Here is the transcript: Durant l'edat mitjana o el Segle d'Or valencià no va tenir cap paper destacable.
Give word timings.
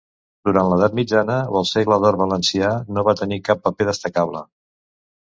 Durant 0.47 0.67
l'edat 0.69 0.93
mitjana 0.99 1.33
o 1.55 1.59
el 1.59 1.67
Segle 1.71 1.99
d'Or 2.05 2.17
valencià 2.21 2.71
no 2.95 3.03
va 3.09 3.15
tenir 3.19 3.39
cap 3.51 3.61
paper 3.67 3.87
destacable. 3.91 4.41